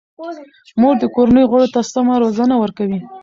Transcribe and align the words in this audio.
مور 0.81 0.95
د 0.99 1.05
کورنۍ 1.15 1.43
غړو 1.51 1.67
ته 1.73 1.79
سمه 1.93 2.15
روزنه 2.23 2.55
ورکوي. 2.63 2.99